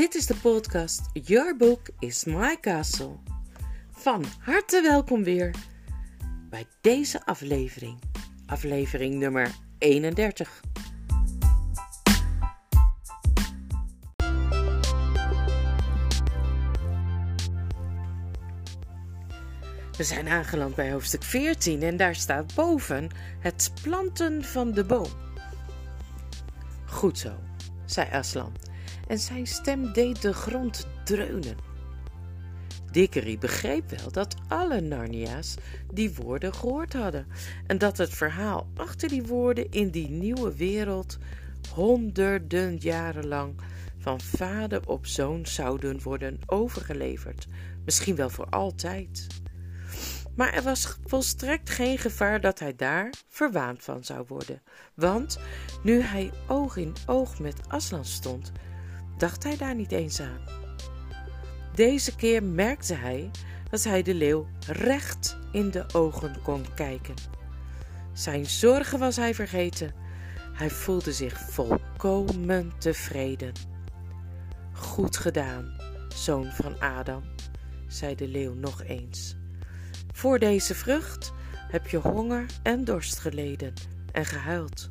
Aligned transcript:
Dit 0.00 0.14
is 0.14 0.26
de 0.26 0.36
podcast 0.36 1.00
Your 1.12 1.56
Book 1.56 1.88
is 1.98 2.24
My 2.24 2.56
Castle. 2.60 3.16
Van 3.90 4.24
harte 4.40 4.82
welkom 4.82 5.24
weer 5.24 5.54
bij 6.50 6.66
deze 6.80 7.24
aflevering, 7.24 7.98
aflevering 8.46 9.14
nummer 9.14 9.50
31. 9.78 10.60
We 19.96 20.04
zijn 20.04 20.28
aangeland 20.28 20.74
bij 20.74 20.92
hoofdstuk 20.92 21.22
14 21.22 21.82
en 21.82 21.96
daar 21.96 22.14
staat 22.14 22.54
boven 22.54 23.08
het 23.40 23.72
planten 23.82 24.44
van 24.44 24.72
de 24.72 24.84
boom. 24.84 25.10
Goed 26.86 27.18
zo, 27.18 27.32
zei 27.86 28.10
Aslan 28.10 28.69
en 29.10 29.18
zijn 29.18 29.46
stem 29.46 29.92
deed 29.92 30.22
de 30.22 30.32
grond 30.32 30.86
dreunen. 31.04 31.56
Dickery 32.90 33.38
begreep 33.38 33.90
wel 33.90 34.12
dat 34.12 34.34
alle 34.48 34.80
Narnia's 34.80 35.54
die 35.92 36.14
woorden 36.14 36.54
gehoord 36.54 36.92
hadden 36.92 37.26
en 37.66 37.78
dat 37.78 37.98
het 37.98 38.14
verhaal 38.14 38.68
achter 38.74 39.08
die 39.08 39.22
woorden 39.22 39.70
in 39.70 39.90
die 39.90 40.08
nieuwe 40.08 40.56
wereld 40.56 41.18
honderden 41.74 42.76
jaren 42.76 43.26
lang 43.26 43.54
van 43.98 44.20
vader 44.20 44.88
op 44.88 45.06
zoon 45.06 45.46
zouden 45.46 46.02
worden 46.02 46.40
overgeleverd, 46.46 47.46
misschien 47.84 48.16
wel 48.16 48.30
voor 48.30 48.48
altijd. 48.48 49.26
Maar 50.36 50.52
er 50.52 50.62
was 50.62 50.96
volstrekt 51.04 51.70
geen 51.70 51.98
gevaar 51.98 52.40
dat 52.40 52.58
hij 52.58 52.76
daar 52.76 53.12
verwaand 53.28 53.82
van 53.82 54.04
zou 54.04 54.24
worden, 54.28 54.62
want 54.94 55.38
nu 55.82 56.00
hij 56.00 56.30
oog 56.48 56.76
in 56.76 56.94
oog 57.06 57.38
met 57.38 57.68
Aslan 57.68 58.04
stond, 58.04 58.52
dacht 59.20 59.42
hij 59.42 59.56
daar 59.56 59.74
niet 59.74 59.92
eens 59.92 60.20
aan. 60.20 60.40
Deze 61.74 62.16
keer 62.16 62.42
merkte 62.42 62.94
hij 62.94 63.30
dat 63.70 63.84
hij 63.84 64.02
de 64.02 64.14
leeuw 64.14 64.46
recht 64.66 65.36
in 65.52 65.70
de 65.70 65.84
ogen 65.92 66.42
kon 66.42 66.64
kijken. 66.74 67.14
Zijn 68.12 68.46
zorgen 68.46 68.98
was 68.98 69.16
hij 69.16 69.34
vergeten. 69.34 69.92
Hij 70.52 70.70
voelde 70.70 71.12
zich 71.12 71.38
volkomen 71.38 72.72
tevreden. 72.78 73.52
Goed 74.72 75.16
gedaan, 75.16 75.76
zoon 76.14 76.46
van 76.46 76.80
Adam, 76.80 77.22
zei 77.88 78.14
de 78.14 78.28
leeuw 78.28 78.54
nog 78.54 78.82
eens. 78.82 79.36
Voor 80.12 80.38
deze 80.38 80.74
vrucht 80.74 81.32
heb 81.68 81.86
je 81.86 81.96
honger 81.96 82.46
en 82.62 82.84
dorst 82.84 83.18
geleden 83.18 83.72
en 84.12 84.24
gehuild. 84.24 84.90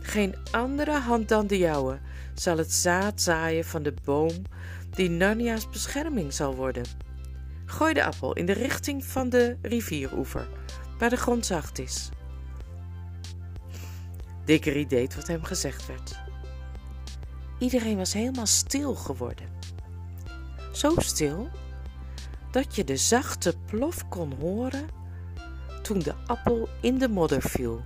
Geen 0.00 0.34
andere 0.50 0.98
hand 0.98 1.28
dan 1.28 1.46
de 1.46 1.58
jouwe 1.58 1.98
zal 2.34 2.58
het 2.58 2.72
zaad 2.72 3.20
zaaien 3.20 3.64
van 3.64 3.82
de 3.82 3.94
boom 4.04 4.42
die 4.90 5.10
Narnia's 5.10 5.68
bescherming 5.70 6.32
zal 6.32 6.54
worden. 6.54 6.84
Gooi 7.64 7.94
de 7.94 8.04
appel 8.04 8.32
in 8.32 8.46
de 8.46 8.52
richting 8.52 9.04
van 9.04 9.28
de 9.28 9.56
rivieroever, 9.62 10.48
waar 10.98 11.10
de 11.10 11.16
grond 11.16 11.46
zacht 11.46 11.78
is. 11.78 12.08
Dickery 14.44 14.86
deed 14.86 15.14
wat 15.14 15.26
hem 15.26 15.44
gezegd 15.44 15.86
werd. 15.86 16.20
Iedereen 17.58 17.96
was 17.96 18.12
helemaal 18.12 18.46
stil 18.46 18.94
geworden. 18.94 19.48
Zo 20.72 20.94
stil 20.96 21.48
dat 22.50 22.74
je 22.76 22.84
de 22.84 22.96
zachte 22.96 23.54
plof 23.66 24.08
kon 24.08 24.32
horen 24.40 24.88
toen 25.82 25.98
de 25.98 26.14
appel 26.26 26.68
in 26.80 26.98
de 26.98 27.08
modder 27.08 27.42
viel. 27.42 27.82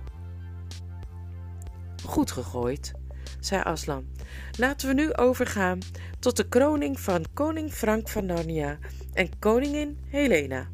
Goed 2.05 2.31
gegooid, 2.31 2.91
zei 3.39 3.61
Aslan. 3.61 4.07
Laten 4.57 4.87
we 4.87 4.93
nu 4.93 5.13
overgaan 5.13 5.79
tot 6.19 6.37
de 6.37 6.47
kroning 6.47 6.99
van 6.99 7.25
koning 7.33 7.73
Frank 7.73 8.09
van 8.09 8.25
Narnia 8.25 8.77
en 9.13 9.39
koningin 9.39 9.97
Helena. 10.07 10.67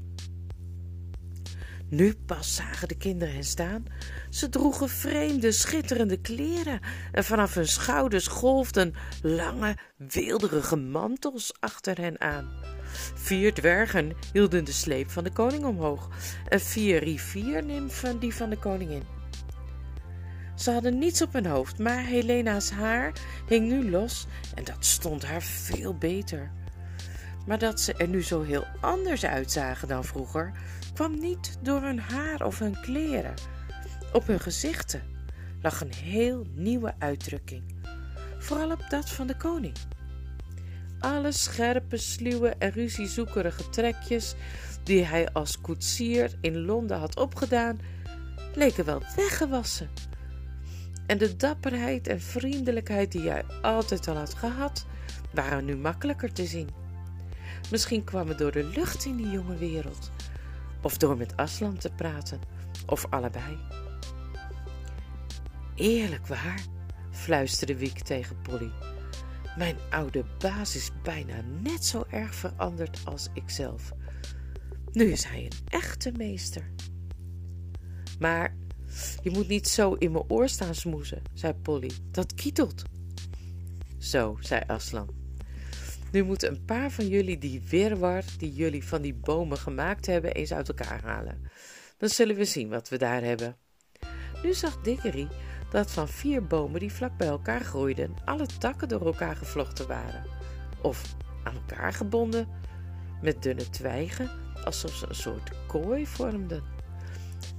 Nu 1.90 2.16
pas 2.26 2.56
zagen 2.56 2.88
de 2.88 2.98
kinderen 2.98 3.34
hen 3.34 3.44
staan. 3.44 3.86
Ze 4.30 4.50
droegen 4.50 4.90
vreemde, 4.90 5.52
schitterende 5.52 6.18
kleren 6.18 6.80
en 7.12 7.24
vanaf 7.24 7.54
hun 7.54 7.68
schouders 7.68 8.28
golfden 8.28 8.94
lange, 9.22 9.78
weelderige 9.98 10.76
mantels 10.76 11.54
achter 11.60 11.98
hen 11.98 12.22
aan. 12.22 12.50
Vier 13.16 13.54
dwergen 13.54 14.14
hielden 14.34 14.66
de 14.66 14.72
sleep 14.72 15.10
van 15.10 15.24
de 15.24 15.32
koning 15.32 15.66
omhoog 15.66 16.10
en 16.50 16.60
vier 16.60 17.04
riviernimfen 17.04 18.20
die 18.20 18.36
van 18.36 18.50
de 18.50 18.58
koningin. 18.58 19.15
Ze 20.56 20.72
hadden 20.72 20.98
niets 20.98 21.22
op 21.22 21.34
hun 21.34 21.46
hoofd, 21.46 21.80
maar 21.80 22.04
Helena's 22.06 22.70
haar 22.70 23.14
hing 23.48 23.68
nu 23.68 23.90
los 23.90 24.28
en 24.54 24.64
dat 24.64 24.86
stond 24.86 25.26
haar 25.26 25.42
veel 25.42 25.98
beter. 25.98 26.52
Maar 27.46 27.60
dat 27.60 27.80
ze 27.80 27.94
er 27.94 28.08
nu 28.08 28.24
zo 28.24 28.42
heel 28.42 28.66
anders 28.82 29.26
uitzagen 29.26 29.88
dan 29.88 30.04
vroeger, 30.04 30.52
kwam 30.94 31.20
niet 31.20 31.58
door 31.62 31.82
hun 31.82 32.00
haar 32.00 32.46
of 32.46 32.60
hun 32.60 32.80
kleren. 32.82 33.34
Op 34.14 34.28
hun 34.28 34.40
gezichten 34.40 35.02
lag 35.62 35.82
een 35.82 35.94
heel 35.94 36.46
nieuwe 36.54 36.94
uitdrukking, 37.00 37.64
vooral 38.40 38.72
op 38.72 38.86
dat 38.90 39.10
van 39.10 39.28
de 39.28 39.38
koning. 39.38 39.76
Alle 41.00 41.32
scherpe, 41.32 41.98
sluwe 41.98 42.50
en 42.50 42.72
ruziezoekerige 42.72 43.70
trekjes 43.70 44.36
die 44.84 45.04
hij 45.04 45.32
als 45.32 45.62
koetsier 45.62 46.32
in 46.42 46.66
Londen 46.66 46.98
had 46.98 47.18
opgedaan, 47.18 47.80
leken 48.54 48.86
wel 48.86 49.02
weggewassen 49.16 49.90
en 51.06 51.18
de 51.18 51.36
dapperheid 51.36 52.08
en 52.08 52.22
vriendelijkheid 52.22 53.12
die 53.12 53.30
hij 53.30 53.44
altijd 53.62 54.08
al 54.08 54.16
had 54.16 54.34
gehad, 54.34 54.86
waren 55.34 55.66
nu 55.66 55.76
makkelijker 55.76 56.34
te 56.34 56.46
zien. 56.46 56.70
Misschien 57.72 58.04
kwam 58.04 58.28
het 58.28 58.38
door 58.38 58.52
de 58.52 58.64
lucht 58.64 59.06
in 59.06 59.16
die 59.16 59.30
jonge 59.30 59.58
wereld, 59.58 60.12
of 60.82 60.98
door 60.98 61.18
met 61.18 61.38
Aslan 61.38 61.78
te 61.78 61.90
praten, 61.90 62.40
of 62.86 63.06
allebei. 63.10 63.58
Eerlijk 65.76 66.28
waar, 66.28 66.64
fluisterde 67.12 67.78
Wiek 67.78 68.00
tegen 68.00 68.42
Polly. 68.42 68.72
Mijn 69.58 69.76
oude 69.90 70.26
baas 70.40 70.76
is 70.76 70.92
bijna 71.04 71.36
net 71.62 71.86
zo 71.86 72.06
erg 72.10 72.36
veranderd 72.36 73.00
als 73.06 73.28
ikzelf. 73.34 73.92
Nu 74.92 75.12
is 75.12 75.24
hij 75.24 75.44
een 75.44 75.68
echte 75.68 76.12
meester. 76.12 76.72
Maar 78.20 78.56
je 79.22 79.30
moet 79.30 79.48
niet 79.48 79.68
zo 79.68 79.94
in 79.94 80.12
mijn 80.12 80.24
oor 80.28 80.50
staan 80.50 80.76
smoezen, 80.76 81.22
zei 81.34 81.54
Polly. 81.54 81.92
Dat 82.12 82.34
kietelt. 82.34 82.84
Zo, 83.98 84.38
zei 84.40 84.62
Aslan. 84.68 85.10
Nu 86.12 86.24
moeten 86.24 86.50
een 86.52 86.66
paar 86.66 86.92
van 86.92 87.08
jullie 87.08 87.38
die 87.38 87.62
wirwar 87.70 88.24
die 88.38 88.54
jullie 88.54 88.84
van 88.84 89.02
die 89.02 89.14
bomen 89.14 89.58
gemaakt 89.58 90.06
hebben 90.06 90.34
eens 90.34 90.54
uit 90.54 90.68
elkaar 90.68 91.02
halen. 91.04 91.42
Dan 91.98 92.10
zullen 92.10 92.36
we 92.36 92.46
zien 92.46 92.70
wat 92.70 92.90
we 92.90 92.98
daar 92.98 93.24
hebben. 93.24 93.58
Nu 94.44 94.54
zag 94.54 94.82
Dickery 94.82 95.28
dat 95.72 95.92
van 95.92 96.08
vier 96.08 96.48
bomen 96.48 96.80
die 96.80 96.94
vlak 96.94 97.18
bij 97.18 97.28
elkaar 97.28 97.62
groeiden, 97.62 98.14
alle 98.26 98.46
takken 98.60 98.88
door 98.88 99.06
elkaar 99.06 99.36
gevlochten 99.36 99.88
waren. 99.88 100.24
Of 100.82 101.16
aan 101.44 101.56
elkaar 101.56 101.94
gebonden 101.94 102.48
met 103.22 103.44
dunne 103.44 103.70
twijgen, 103.70 104.30
alsof 104.64 104.96
ze 104.96 105.08
een 105.08 105.16
soort 105.16 105.52
kooi 105.68 106.08
vormden. 106.08 106.75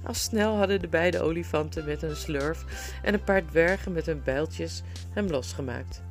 Al 0.07 0.13
snel 0.13 0.55
hadden 0.55 0.81
de 0.81 0.87
beide 0.87 1.21
olifanten 1.21 1.85
met 1.85 2.01
een 2.01 2.15
slurf 2.15 2.65
en 3.03 3.13
een 3.13 3.23
paar 3.23 3.45
dwergen 3.45 3.91
met 3.91 4.05
hun 4.05 4.21
bijltjes 4.23 4.81
hem 5.13 5.27
losgemaakt. 5.27 6.01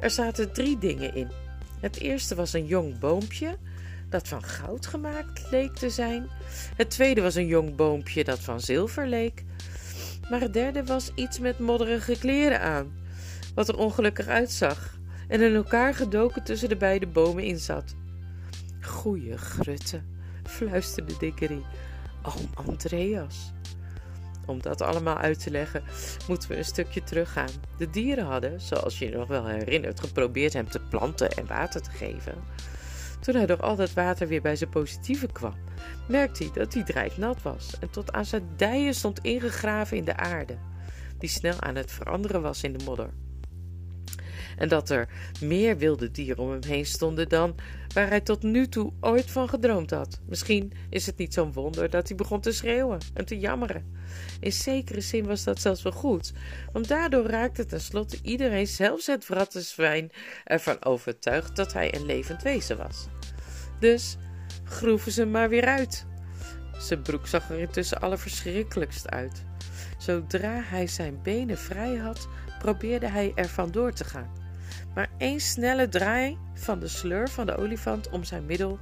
Er 0.00 0.10
zaten 0.10 0.52
drie 0.52 0.78
dingen 0.78 1.14
in. 1.14 1.30
Het 1.80 2.00
eerste 2.00 2.34
was 2.34 2.52
een 2.52 2.66
jong 2.66 2.98
boompje 2.98 3.56
dat 4.08 4.28
van 4.28 4.42
goud 4.42 4.86
gemaakt 4.86 5.50
leek 5.50 5.74
te 5.74 5.90
zijn. 5.90 6.28
Het 6.76 6.90
tweede 6.90 7.20
was 7.20 7.34
een 7.34 7.46
jong 7.46 7.76
boompje 7.76 8.24
dat 8.24 8.38
van 8.38 8.60
zilver 8.60 9.06
leek. 9.06 9.44
Maar 10.30 10.40
het 10.40 10.52
derde 10.52 10.84
was 10.84 11.10
iets 11.14 11.38
met 11.38 11.58
modderige 11.58 12.18
kleren 12.18 12.60
aan, 12.60 12.92
wat 13.54 13.68
er 13.68 13.78
ongelukkig 13.78 14.26
uitzag 14.26 14.98
en 15.28 15.40
in 15.40 15.54
elkaar 15.54 15.94
gedoken 15.94 16.44
tussen 16.44 16.68
de 16.68 16.76
beide 16.76 17.06
bomen 17.06 17.44
in 17.44 17.58
zat. 17.58 17.94
Goeie 18.80 19.38
grutte, 19.38 20.00
fluisterde 20.44 21.14
Dickery 21.18 21.62
oom 22.22 22.66
Andreas. 22.66 23.52
Om 24.46 24.62
dat 24.62 24.80
allemaal 24.80 25.16
uit 25.16 25.42
te 25.42 25.50
leggen, 25.50 25.82
moeten 26.28 26.48
we 26.48 26.56
een 26.56 26.64
stukje 26.64 27.02
teruggaan. 27.02 27.50
De 27.78 27.90
dieren 27.90 28.24
hadden, 28.24 28.60
zoals 28.60 28.98
je 28.98 29.04
je 29.04 29.16
nog 29.16 29.28
wel 29.28 29.46
herinnert, 29.46 30.00
geprobeerd 30.00 30.52
hem 30.52 30.68
te 30.68 30.80
planten 30.80 31.30
en 31.30 31.46
water 31.46 31.82
te 31.82 31.90
geven. 31.90 32.34
Toen 33.20 33.34
hij 33.34 33.46
door 33.46 33.62
al 33.62 33.76
dat 33.76 33.92
water 33.92 34.28
weer 34.28 34.42
bij 34.42 34.56
zijn 34.56 34.70
positieve 34.70 35.26
kwam, 35.26 35.54
merkte 36.08 36.42
hij 36.44 36.52
dat 36.52 36.74
hij 36.74 37.12
nat 37.16 37.42
was 37.42 37.78
en 37.80 37.90
tot 37.90 38.12
aan 38.12 38.24
zijn 38.24 38.48
dijen 38.56 38.94
stond 38.94 39.18
ingegraven 39.18 39.96
in 39.96 40.04
de 40.04 40.16
aarde, 40.16 40.58
die 41.18 41.28
snel 41.28 41.60
aan 41.60 41.74
het 41.74 41.92
veranderen 41.92 42.42
was 42.42 42.62
in 42.62 42.72
de 42.72 42.84
modder. 42.84 43.10
En 44.56 44.68
dat 44.68 44.90
er 44.90 45.08
meer 45.40 45.78
wilde 45.78 46.10
dieren 46.10 46.42
om 46.42 46.50
hem 46.50 46.64
heen 46.66 46.86
stonden 46.86 47.28
dan 47.28 47.54
waar 47.94 48.08
hij 48.08 48.20
tot 48.20 48.42
nu 48.42 48.68
toe 48.68 48.92
ooit 49.00 49.30
van 49.30 49.48
gedroomd 49.48 49.90
had. 49.90 50.20
Misschien 50.28 50.72
is 50.90 51.06
het 51.06 51.16
niet 51.16 51.34
zo'n 51.34 51.52
wonder 51.52 51.90
dat 51.90 52.08
hij 52.08 52.16
begon 52.16 52.40
te 52.40 52.52
schreeuwen 52.52 52.98
en 53.14 53.24
te 53.24 53.38
jammeren. 53.38 54.00
In 54.40 54.52
zekere 54.52 55.00
zin 55.00 55.26
was 55.26 55.44
dat 55.44 55.60
zelfs 55.60 55.82
wel 55.82 55.92
goed, 55.92 56.32
want 56.72 56.88
daardoor 56.88 57.26
raakte 57.26 57.66
tenslotte 57.66 58.18
iedereen, 58.22 58.66
zelfs 58.66 59.06
het 59.06 59.24
vrattenzwijn, 59.24 60.10
ervan 60.44 60.84
overtuigd 60.84 61.56
dat 61.56 61.72
hij 61.72 61.94
een 61.94 62.06
levend 62.06 62.42
wezen 62.42 62.76
was. 62.76 63.06
Dus 63.80 64.16
groeven 64.64 65.12
ze 65.12 65.26
maar 65.26 65.48
weer 65.48 65.66
uit. 65.66 66.06
Zijn 66.78 67.02
broek 67.02 67.26
zag 67.26 67.50
er 67.50 67.58
intussen 67.58 68.00
allerverschrikkelijkst 68.00 69.08
uit. 69.08 69.44
Zodra 69.98 70.60
hij 70.64 70.86
zijn 70.86 71.22
benen 71.22 71.58
vrij 71.58 71.96
had, 71.96 72.28
probeerde 72.58 73.08
hij 73.08 73.32
er 73.34 73.48
vandoor 73.48 73.92
te 73.92 74.04
gaan. 74.04 74.41
Maar 74.94 75.08
één 75.18 75.40
snelle 75.40 75.88
draai 75.88 76.38
van 76.54 76.78
de 76.78 76.88
sleur 76.88 77.28
van 77.28 77.46
de 77.46 77.56
olifant 77.56 78.08
om 78.10 78.24
zijn 78.24 78.46
middel 78.46 78.78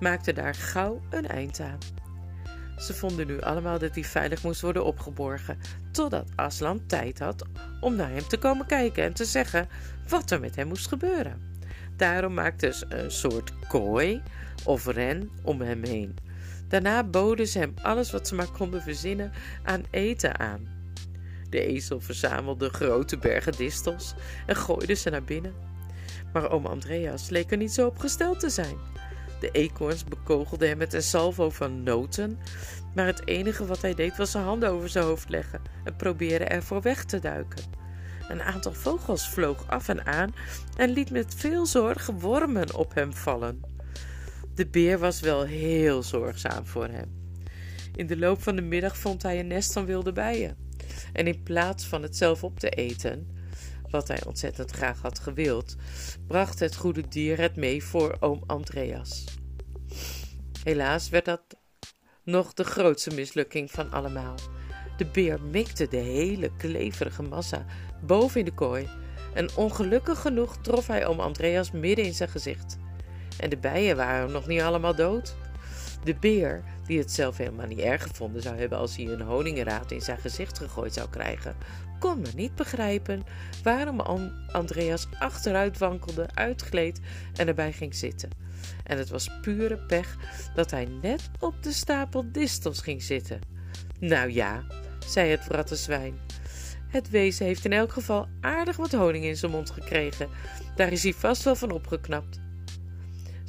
maakte 0.00 0.32
daar 0.32 0.54
gauw 0.54 1.00
een 1.10 1.28
eind 1.28 1.60
aan. 1.60 1.78
Ze 2.78 2.94
vonden 2.94 3.26
nu 3.26 3.40
allemaal 3.40 3.78
dat 3.78 3.94
hij 3.94 4.04
veilig 4.04 4.42
moest 4.42 4.60
worden 4.60 4.84
opgeborgen, 4.84 5.58
totdat 5.90 6.30
Aslan 6.34 6.86
tijd 6.86 7.18
had 7.18 7.44
om 7.80 7.96
naar 7.96 8.10
hem 8.10 8.28
te 8.28 8.38
komen 8.38 8.66
kijken 8.66 9.04
en 9.04 9.14
te 9.14 9.24
zeggen 9.24 9.68
wat 10.08 10.30
er 10.30 10.40
met 10.40 10.56
hem 10.56 10.68
moest 10.68 10.88
gebeuren. 10.88 11.52
Daarom 11.96 12.34
maakten 12.34 12.74
ze 12.74 12.86
een 12.88 13.10
soort 13.10 13.52
kooi 13.68 14.22
of 14.64 14.86
ren 14.86 15.30
om 15.42 15.60
hem 15.60 15.84
heen. 15.84 16.16
Daarna 16.68 17.04
boden 17.04 17.46
ze 17.46 17.58
hem 17.58 17.74
alles 17.82 18.10
wat 18.10 18.28
ze 18.28 18.34
maar 18.34 18.50
konden 18.50 18.82
verzinnen 18.82 19.32
aan 19.62 19.82
eten 19.90 20.38
aan. 20.38 20.73
De 21.54 21.66
ezel 21.66 22.00
verzamelde 22.00 22.68
grote 22.68 23.18
bergen 23.18 23.52
distels 23.52 24.14
en 24.46 24.56
gooide 24.56 24.94
ze 24.94 25.10
naar 25.10 25.24
binnen. 25.24 25.54
Maar 26.32 26.50
oom 26.50 26.66
Andreas 26.66 27.28
leek 27.28 27.50
er 27.50 27.56
niet 27.56 27.72
zo 27.72 27.86
op 27.86 27.98
gesteld 27.98 28.40
te 28.40 28.50
zijn. 28.50 28.76
De 29.40 29.50
eekhoorns 29.50 30.04
bekogelden 30.04 30.68
hem 30.68 30.78
met 30.78 30.92
een 30.92 31.02
salvo 31.02 31.50
van 31.50 31.82
noten, 31.82 32.38
maar 32.94 33.06
het 33.06 33.26
enige 33.26 33.66
wat 33.66 33.82
hij 33.82 33.94
deed 33.94 34.16
was 34.16 34.30
zijn 34.30 34.44
handen 34.44 34.70
over 34.70 34.88
zijn 34.88 35.04
hoofd 35.04 35.28
leggen 35.28 35.60
en 35.84 35.96
proberen 35.96 36.50
ervoor 36.50 36.82
weg 36.82 37.04
te 37.04 37.18
duiken. 37.18 37.62
Een 38.28 38.42
aantal 38.42 38.72
vogels 38.72 39.28
vloog 39.28 39.64
af 39.68 39.88
en 39.88 40.06
aan 40.06 40.34
en 40.76 40.90
liet 40.90 41.10
met 41.10 41.34
veel 41.36 41.66
zorg 41.66 42.06
wormen 42.06 42.74
op 42.74 42.94
hem 42.94 43.12
vallen. 43.12 43.60
De 44.54 44.66
beer 44.66 44.98
was 44.98 45.20
wel 45.20 45.42
heel 45.44 46.02
zorgzaam 46.02 46.66
voor 46.66 46.86
hem. 46.86 47.22
In 47.94 48.06
de 48.06 48.16
loop 48.16 48.42
van 48.42 48.56
de 48.56 48.62
middag 48.62 48.96
vond 48.96 49.22
hij 49.22 49.38
een 49.40 49.46
nest 49.46 49.72
van 49.72 49.84
wilde 49.84 50.12
bijen. 50.12 50.63
En 51.14 51.26
in 51.26 51.42
plaats 51.42 51.84
van 51.84 52.02
het 52.02 52.16
zelf 52.16 52.44
op 52.44 52.58
te 52.58 52.68
eten, 52.68 53.28
wat 53.90 54.08
hij 54.08 54.24
ontzettend 54.26 54.70
graag 54.70 55.00
had 55.00 55.18
gewild, 55.18 55.76
bracht 56.26 56.58
het 56.58 56.76
goede 56.76 57.08
dier 57.08 57.38
het 57.38 57.56
mee 57.56 57.84
voor 57.84 58.16
oom 58.20 58.42
Andreas. 58.46 59.24
Helaas 60.62 61.08
werd 61.08 61.24
dat 61.24 61.42
nog 62.22 62.54
de 62.54 62.64
grootste 62.64 63.14
mislukking 63.14 63.70
van 63.70 63.90
allemaal. 63.90 64.34
De 64.96 65.06
beer 65.06 65.42
mikte 65.42 65.88
de 65.88 65.96
hele 65.96 66.50
kleverige 66.56 67.22
massa 67.22 67.64
boven 68.02 68.38
in 68.38 68.44
de 68.44 68.54
kooi 68.54 68.88
en 69.34 69.56
ongelukkig 69.56 70.20
genoeg 70.20 70.56
trof 70.56 70.86
hij 70.86 71.06
oom 71.06 71.20
Andreas 71.20 71.70
midden 71.70 72.04
in 72.04 72.14
zijn 72.14 72.28
gezicht. 72.28 72.78
En 73.38 73.50
de 73.50 73.56
bijen 73.56 73.96
waren 73.96 74.32
nog 74.32 74.46
niet 74.46 74.60
allemaal 74.60 74.94
dood. 74.94 75.36
De 76.04 76.14
beer, 76.14 76.64
die 76.86 76.98
het 76.98 77.12
zelf 77.12 77.36
helemaal 77.36 77.66
niet 77.66 77.78
erg 77.78 78.02
gevonden 78.02 78.42
zou 78.42 78.56
hebben 78.56 78.78
als 78.78 78.96
hij 78.96 79.06
een 79.06 79.20
honingenraad 79.20 79.90
in 79.90 80.00
zijn 80.00 80.18
gezicht 80.18 80.58
gegooid 80.58 80.94
zou 80.94 81.08
krijgen, 81.08 81.56
kon 81.98 82.20
maar 82.20 82.34
niet 82.34 82.54
begrijpen 82.54 83.22
waarom 83.62 84.00
Andreas 84.52 85.06
achteruit 85.18 85.78
wankelde, 85.78 86.28
uitgleed 86.34 87.00
en 87.36 87.48
erbij 87.48 87.72
ging 87.72 87.94
zitten. 87.94 88.30
En 88.84 88.98
het 88.98 89.08
was 89.08 89.40
pure 89.40 89.76
pech 89.76 90.16
dat 90.54 90.70
hij 90.70 90.88
net 91.02 91.30
op 91.40 91.62
de 91.62 91.72
stapel 91.72 92.32
distels 92.32 92.80
ging 92.80 93.02
zitten. 93.02 93.40
Nou 94.00 94.30
ja, 94.30 94.64
zei 95.06 95.30
het 95.30 95.44
vrattenzwijn. 95.44 96.18
Het 96.88 97.10
wezen 97.10 97.46
heeft 97.46 97.64
in 97.64 97.72
elk 97.72 97.92
geval 97.92 98.28
aardig 98.40 98.76
wat 98.76 98.92
honing 98.92 99.24
in 99.24 99.36
zijn 99.36 99.52
mond 99.52 99.70
gekregen. 99.70 100.28
Daar 100.76 100.92
is 100.92 101.02
hij 101.02 101.12
vast 101.12 101.42
wel 101.42 101.56
van 101.56 101.70
opgeknapt. 101.70 102.43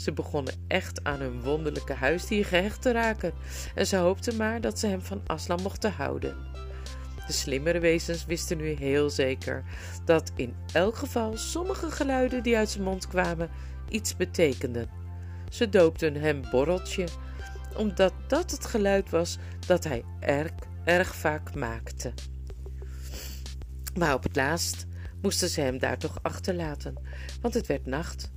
Ze 0.06 0.14
begonnen 0.14 0.54
echt 0.68 1.04
aan 1.04 1.20
hun 1.20 1.42
wonderlijke 1.42 1.94
huisdier 1.94 2.46
gehecht 2.46 2.82
te 2.82 2.92
raken 2.92 3.34
en 3.76 3.88
ze 3.88 3.98
hoopten 3.98 4.36
maar 4.36 4.62
dat 4.62 4.80
ze 4.80 4.88
hem 4.88 5.02
van 5.02 5.22
Aslan 5.28 5.62
mochten 5.62 5.92
houden. 5.92 6.38
De 7.28 7.34
slimmere 7.34 7.80
wezens 7.80 8.26
wisten 8.26 8.58
nu 8.58 8.70
heel 8.70 9.10
zeker 9.10 9.64
dat 10.04 10.32
in 10.36 10.56
elk 10.74 10.96
geval 10.96 11.38
sommige 11.38 11.92
geluiden 11.92 12.44
die 12.44 12.58
uit 12.58 12.70
zijn 12.70 12.84
mond 12.84 13.08
kwamen 13.08 13.50
iets 13.90 14.16
betekenden. 14.16 14.90
Ze 15.50 15.70
doopten 15.70 16.16
hem 16.16 16.42
Borreltje, 16.52 17.08
omdat 17.76 18.14
dat 18.28 18.52
het 18.52 18.66
geluid 18.66 19.10
was 19.10 19.38
dat 19.68 19.84
hij 19.84 20.04
erg, 20.20 20.52
erg 20.84 21.16
vaak 21.16 21.56
maakte. 21.56 22.14
Maar 23.96 24.14
op 24.14 24.24
het 24.24 24.36
laatst 24.36 24.86
moesten 25.22 25.50
ze 25.50 25.62
hem 25.62 25.78
daar 25.78 25.98
toch 25.98 26.20
achterlaten, 26.22 26.94
want 27.42 27.54
het 27.54 27.68
werd 27.68 27.86
nacht 27.86 28.34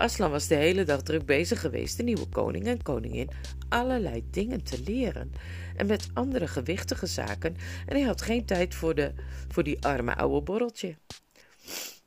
Aslan 0.00 0.30
was 0.30 0.46
de 0.46 0.54
hele 0.54 0.84
dag 0.84 1.02
druk 1.02 1.26
bezig 1.26 1.60
geweest 1.60 1.96
de 1.96 2.02
nieuwe 2.02 2.28
koning 2.28 2.66
en 2.66 2.82
koningin 2.82 3.30
allerlei 3.68 4.24
dingen 4.30 4.62
te 4.62 4.82
leren 4.84 5.32
en 5.76 5.86
met 5.86 6.08
andere 6.14 6.48
gewichtige 6.48 7.06
zaken 7.06 7.56
en 7.86 7.96
hij 7.96 8.04
had 8.04 8.22
geen 8.22 8.44
tijd 8.44 8.74
voor, 8.74 8.94
de, 8.94 9.12
voor 9.48 9.62
die 9.62 9.84
arme 9.84 10.16
oude 10.16 10.42
borreltje. 10.42 10.96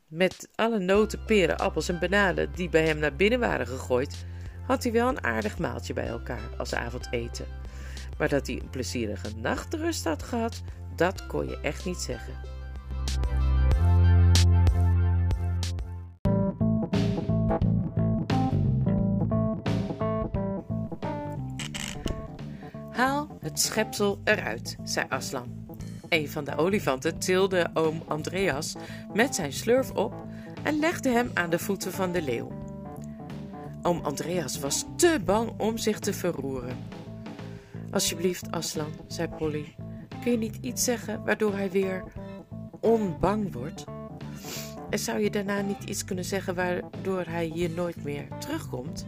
Met 0.07 0.49
alle 0.55 0.79
noten, 0.79 1.25
peren, 1.25 1.57
appels 1.57 1.89
en 1.89 1.99
bananen 1.99 2.51
die 2.55 2.69
bij 2.69 2.85
hem 2.85 2.97
naar 2.97 3.15
binnen 3.15 3.39
waren 3.39 3.67
gegooid, 3.67 4.25
had 4.67 4.83
hij 4.83 4.91
wel 4.91 5.07
een 5.07 5.23
aardig 5.23 5.57
maaltje 5.57 5.93
bij 5.93 6.07
elkaar 6.07 6.49
als 6.57 6.73
avondeten. 6.73 7.45
Maar 8.17 8.29
dat 8.29 8.47
hij 8.47 8.59
een 8.59 8.69
plezierige 8.69 9.29
nachtrust 9.35 10.03
had 10.03 10.23
gehad, 10.23 10.61
dat 10.95 11.27
kon 11.27 11.47
je 11.47 11.59
echt 11.59 11.85
niet 11.85 11.99
zeggen. 11.99 12.33
Het 23.53 23.61
schepsel 23.61 24.21
eruit, 24.23 24.75
zei 24.83 25.05
Aslan. 25.09 25.65
Een 26.09 26.29
van 26.29 26.43
de 26.43 26.55
olifanten 26.55 27.19
tilde 27.19 27.69
oom 27.73 28.03
Andreas 28.07 28.75
met 29.13 29.35
zijn 29.35 29.53
slurf 29.53 29.91
op 29.91 30.13
en 30.63 30.79
legde 30.79 31.09
hem 31.09 31.31
aan 31.33 31.49
de 31.49 31.59
voeten 31.59 31.91
van 31.91 32.11
de 32.11 32.21
leeuw. 32.21 32.51
Oom 33.81 33.99
Andreas 34.03 34.59
was 34.59 34.85
te 34.95 35.19
bang 35.25 35.51
om 35.57 35.77
zich 35.77 35.99
te 35.99 36.13
verroeren. 36.13 36.77
Alsjeblieft, 37.91 38.51
Aslan, 38.51 38.91
zei 39.07 39.27
Polly, 39.27 39.75
kun 40.21 40.31
je 40.31 40.37
niet 40.37 40.57
iets 40.61 40.83
zeggen 40.83 41.23
waardoor 41.25 41.53
hij 41.53 41.71
weer 41.71 42.03
onbang 42.79 43.53
wordt? 43.53 43.83
En 44.89 44.99
zou 44.99 45.19
je 45.19 45.29
daarna 45.29 45.61
niet 45.61 45.83
iets 45.83 46.05
kunnen 46.05 46.25
zeggen 46.25 46.55
waardoor 46.55 47.23
hij 47.27 47.45
hier 47.45 47.69
nooit 47.69 48.03
meer 48.03 48.27
terugkomt? 48.39 49.05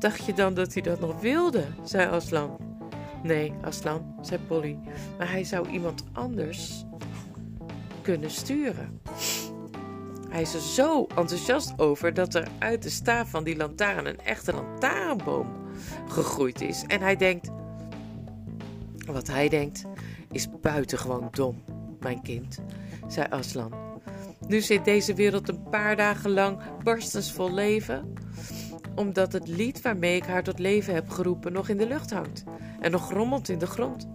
Dacht 0.00 0.24
je 0.24 0.34
dan 0.34 0.54
dat 0.54 0.72
hij 0.72 0.82
dat 0.82 1.00
nog 1.00 1.20
wilde? 1.20 1.64
zei 1.84 2.08
Aslan. 2.08 2.56
Nee, 3.22 3.52
Aslan, 3.62 4.14
zei 4.20 4.40
Polly, 4.46 4.78
maar 5.18 5.30
hij 5.30 5.44
zou 5.44 5.68
iemand 5.68 6.04
anders 6.12 6.84
kunnen 8.02 8.30
sturen. 8.30 9.00
Hij 10.28 10.42
is 10.42 10.54
er 10.54 10.60
zo 10.60 11.06
enthousiast 11.06 11.78
over 11.78 12.14
dat 12.14 12.34
er 12.34 12.48
uit 12.58 12.82
de 12.82 12.90
staaf 12.90 13.30
van 13.30 13.44
die 13.44 13.56
lantaarn 13.56 14.06
een 14.06 14.20
echte 14.20 14.52
lantaarnboom 14.52 15.46
gegroeid 16.08 16.60
is. 16.60 16.84
En 16.86 17.00
hij 17.00 17.16
denkt: 17.16 17.50
Wat 19.06 19.26
hij 19.26 19.48
denkt 19.48 19.84
is 20.30 20.48
buitengewoon 20.60 21.28
dom, 21.30 21.62
mijn 22.00 22.22
kind, 22.22 22.58
zei 23.08 23.26
Aslan. 23.30 23.74
Nu 24.46 24.60
zit 24.60 24.84
deze 24.84 25.14
wereld 25.14 25.48
een 25.48 25.62
paar 25.70 25.96
dagen 25.96 26.30
lang 26.30 26.58
barstensvol 26.82 27.52
leven 27.52 28.12
omdat 29.00 29.32
het 29.32 29.48
lied 29.48 29.82
waarmee 29.82 30.16
ik 30.16 30.24
haar 30.24 30.42
tot 30.42 30.58
leven 30.58 30.94
heb 30.94 31.08
geroepen 31.08 31.52
nog 31.52 31.68
in 31.68 31.76
de 31.76 31.86
lucht 31.86 32.10
hangt 32.10 32.44
en 32.80 32.90
nog 32.90 33.12
rommelt 33.12 33.48
in 33.48 33.58
de 33.58 33.66
grond. 33.66 34.08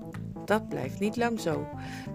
Dat 0.46 0.70
blijft 0.70 1.00
niet 1.00 1.16
lang 1.16 1.40
zo, 1.40 1.68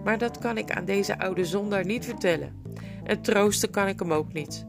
maar 0.03 0.17
dat 0.17 0.37
kan 0.37 0.57
ik 0.57 0.71
aan 0.71 0.85
deze 0.85 1.19
oude 1.19 1.45
zondaar 1.45 1.85
niet 1.85 2.05
vertellen. 2.05 2.61
En 3.03 3.21
troosten 3.21 3.69
kan 3.69 3.87
ik 3.87 3.99
hem 3.99 4.13
ook 4.13 4.33
niet. 4.33 4.65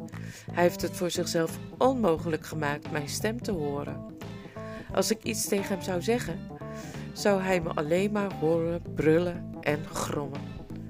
Hij 0.53 0.63
heeft 0.63 0.83
het 0.83 0.97
voor 0.97 1.11
zichzelf 1.11 1.59
onmogelijk 1.79 2.47
gemaakt 2.47 2.91
mijn 2.91 3.09
stem 3.09 3.43
te 3.43 3.53
horen. 3.53 4.07
Als 4.95 5.11
ik 5.11 5.23
iets 5.23 5.49
tegen 5.49 5.75
hem 5.75 5.83
zou 5.83 6.03
zeggen, 6.03 6.39
zou 7.13 7.43
hij 7.43 7.61
me 7.61 7.71
alleen 7.75 8.13
maar 8.13 8.33
horen 8.41 8.83
brullen 8.95 9.55
en 9.61 9.85
grommen. 9.93 10.41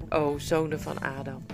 O, 0.08 0.38
zonen 0.38 0.80
van 0.80 1.02
Adam. 1.18 1.44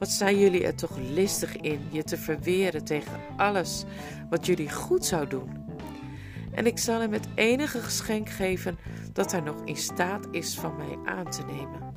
Wat 0.00 0.10
zijn 0.10 0.38
jullie 0.38 0.64
er 0.64 0.74
toch 0.74 0.96
listig 0.96 1.56
in 1.56 1.80
je 1.90 2.04
te 2.04 2.16
verweren 2.16 2.84
tegen 2.84 3.20
alles 3.36 3.84
wat 4.30 4.46
jullie 4.46 4.70
goed 4.70 5.04
zou 5.04 5.26
doen. 5.26 5.50
En 6.52 6.66
ik 6.66 6.78
zal 6.78 7.00
hem 7.00 7.12
het 7.12 7.28
enige 7.34 7.78
geschenk 7.78 8.28
geven 8.28 8.78
dat 9.12 9.32
hij 9.32 9.40
nog 9.40 9.64
in 9.64 9.76
staat 9.76 10.26
is 10.30 10.58
van 10.58 10.76
mij 10.76 11.14
aan 11.14 11.30
te 11.30 11.42
nemen. 11.44 11.94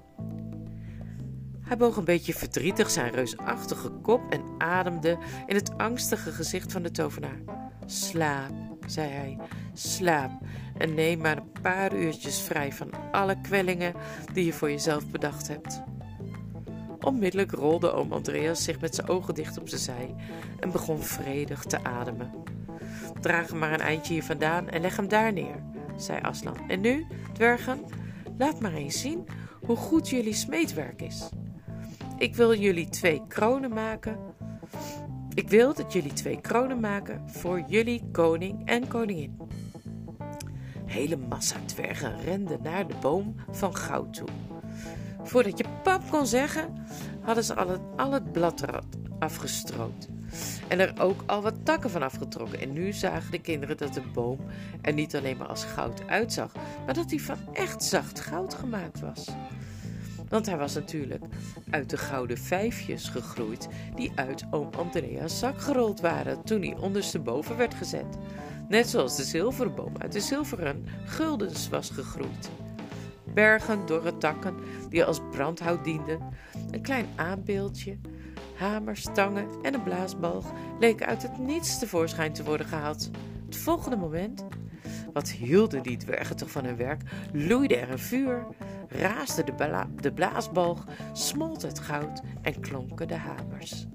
Hij 1.61 1.77
boog 1.77 1.95
een 1.95 2.05
beetje 2.05 2.33
verdrietig 2.33 2.89
zijn 2.89 3.11
reusachtige 3.11 3.89
kop 3.89 4.21
en 4.31 4.41
ademde 4.57 5.17
in 5.47 5.55
het 5.55 5.77
angstige 5.77 6.31
gezicht 6.31 6.71
van 6.71 6.83
de 6.83 6.91
tovenaar. 6.91 7.39
Slaap, 7.85 8.51
zei 8.85 9.09
hij, 9.09 9.37
slaap 9.73 10.31
en 10.77 10.93
neem 10.93 11.19
maar 11.19 11.37
een 11.37 11.61
paar 11.61 11.95
uurtjes 11.95 12.41
vrij 12.41 12.73
van 12.73 12.89
alle 13.11 13.41
kwellingen 13.41 13.93
die 14.33 14.45
je 14.45 14.53
voor 14.53 14.69
jezelf 14.69 15.07
bedacht 15.07 15.47
hebt. 15.47 15.81
Onmiddellijk 17.03 17.51
rolde 17.51 17.91
oom 17.91 18.13
Andreas 18.13 18.63
zich 18.63 18.79
met 18.79 18.95
zijn 18.95 19.09
ogen 19.09 19.33
dicht 19.33 19.57
op 19.57 19.69
zijn 19.69 19.81
zij 19.81 20.15
en 20.59 20.71
begon 20.71 20.99
vredig 20.99 21.63
te 21.63 21.83
ademen. 21.83 22.31
Draag 23.21 23.49
hem 23.49 23.59
maar 23.59 23.73
een 23.73 23.79
eindje 23.79 24.13
hier 24.13 24.23
vandaan 24.23 24.69
en 24.69 24.81
leg 24.81 24.95
hem 24.95 25.07
daar 25.07 25.33
neer, 25.33 25.63
zei 25.97 26.21
Aslan. 26.21 26.69
En 26.69 26.81
nu, 26.81 27.07
dwergen, 27.33 27.79
laat 28.37 28.59
maar 28.59 28.73
eens 28.73 29.01
zien 29.01 29.25
hoe 29.65 29.75
goed 29.75 30.09
jullie 30.09 30.33
smeedwerk 30.33 31.01
is. 31.01 31.29
Ik 32.17 32.35
wil 32.35 32.55
jullie 32.55 32.89
twee 32.89 33.21
kronen 33.27 33.73
maken. 33.73 34.17
Ik 35.33 35.49
wil 35.49 35.73
dat 35.73 35.93
jullie 35.93 36.13
twee 36.13 36.41
kronen 36.41 36.79
maken 36.79 37.29
voor 37.29 37.63
jullie 37.67 38.03
koning 38.11 38.65
en 38.65 38.87
koningin. 38.87 39.37
Hele 40.85 41.17
massa 41.17 41.57
dwergen 41.65 42.21
renden 42.21 42.59
naar 42.61 42.87
de 42.87 42.95
boom 43.01 43.35
van 43.51 43.75
goud 43.75 44.13
toe. 44.13 44.27
Voordat 45.23 45.57
je 45.57 45.65
pap 45.83 46.09
kon 46.09 46.27
zeggen, 46.27 46.85
hadden 47.21 47.43
ze 47.43 47.55
al 47.55 47.67
het, 47.67 47.81
al 47.95 48.11
het 48.11 48.31
blad 48.31 48.63
afgestroomd. 49.19 50.09
En 50.67 50.79
er 50.79 50.93
ook 51.01 51.23
al 51.25 51.41
wat 51.41 51.65
takken 51.65 51.89
van 51.89 52.03
afgetrokken. 52.03 52.59
En 52.59 52.73
nu 52.73 52.93
zagen 52.93 53.31
de 53.31 53.41
kinderen 53.41 53.77
dat 53.77 53.93
de 53.93 54.01
boom 54.13 54.39
er 54.81 54.93
niet 54.93 55.15
alleen 55.15 55.37
maar 55.37 55.47
als 55.47 55.63
goud 55.63 56.07
uitzag, 56.07 56.51
maar 56.85 56.93
dat 56.93 57.09
hij 57.09 57.19
van 57.19 57.37
echt 57.53 57.83
zacht 57.83 58.19
goud 58.19 58.53
gemaakt 58.53 58.99
was. 58.99 59.27
Want 60.29 60.45
hij 60.45 60.57
was 60.57 60.73
natuurlijk 60.73 61.23
uit 61.69 61.89
de 61.89 61.97
gouden 61.97 62.37
vijfjes 62.37 63.09
gegroeid 63.09 63.67
die 63.95 64.11
uit 64.15 64.45
oom 64.51 64.69
Andrea's 64.77 65.39
zak 65.39 65.61
gerold 65.61 66.01
waren 66.01 66.43
toen 66.43 66.61
hij 66.61 66.77
ondersteboven 66.77 67.57
werd 67.57 67.73
gezet. 67.73 68.17
Net 68.69 68.87
zoals 68.87 69.15
de 69.15 69.23
zilveren 69.23 69.75
boom 69.75 69.93
uit 69.97 70.11
de 70.11 70.19
zilveren 70.19 70.85
guldens 71.05 71.69
was 71.69 71.89
gegroeid. 71.89 72.49
Bergen 73.33 73.85
dorre 73.85 74.17
takken 74.17 74.55
die 74.89 75.05
als 75.05 75.19
brandhout 75.31 75.83
dienden, 75.83 76.19
een 76.71 76.81
klein 76.81 77.07
aanbeeldje, 77.15 77.97
hamers, 78.55 79.01
stangen 79.01 79.47
en 79.61 79.73
een 79.73 79.83
blaasbalg 79.83 80.45
leken 80.79 81.05
uit 81.05 81.21
het 81.21 81.37
niets 81.37 81.79
tevoorschijn 81.79 82.33
te 82.33 82.43
worden 82.43 82.67
gehaald. 82.67 83.09
Het 83.45 83.57
volgende 83.57 83.97
moment, 83.97 84.45
wat 85.13 85.29
hielden 85.29 85.83
die 85.83 85.97
dwergen 85.97 86.35
toch 86.35 86.51
van 86.51 86.65
hun 86.65 86.75
werk, 86.75 87.01
loeide 87.33 87.77
er 87.77 87.91
een 87.91 87.99
vuur, 87.99 88.45
raasde 88.87 89.43
de, 89.43 89.85
de 90.01 90.13
blaasbalg, 90.13 90.83
smolt 91.13 91.61
het 91.61 91.79
goud 91.79 92.21
en 92.41 92.59
klonken 92.59 93.07
de 93.07 93.15
hamers. 93.15 93.85